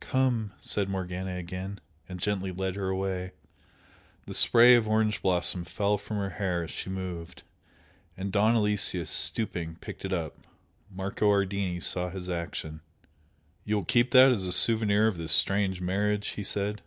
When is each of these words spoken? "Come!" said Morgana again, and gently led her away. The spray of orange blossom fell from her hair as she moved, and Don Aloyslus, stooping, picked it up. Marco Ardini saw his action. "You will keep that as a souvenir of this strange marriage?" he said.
"Come!" 0.00 0.54
said 0.58 0.88
Morgana 0.88 1.36
again, 1.36 1.78
and 2.08 2.18
gently 2.18 2.50
led 2.50 2.74
her 2.74 2.88
away. 2.88 3.30
The 4.26 4.34
spray 4.34 4.74
of 4.74 4.88
orange 4.88 5.22
blossom 5.22 5.64
fell 5.64 5.98
from 5.98 6.16
her 6.16 6.30
hair 6.30 6.64
as 6.64 6.72
she 6.72 6.90
moved, 6.90 7.44
and 8.16 8.32
Don 8.32 8.56
Aloyslus, 8.56 9.08
stooping, 9.08 9.76
picked 9.76 10.04
it 10.04 10.12
up. 10.12 10.36
Marco 10.90 11.30
Ardini 11.30 11.80
saw 11.80 12.10
his 12.10 12.28
action. 12.28 12.80
"You 13.64 13.76
will 13.76 13.84
keep 13.84 14.10
that 14.10 14.32
as 14.32 14.42
a 14.42 14.52
souvenir 14.52 15.06
of 15.06 15.16
this 15.16 15.30
strange 15.30 15.80
marriage?" 15.80 16.30
he 16.30 16.42
said. 16.42 16.82